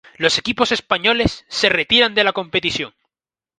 [0.17, 2.91] Los equipos españoles se retiran de la competición.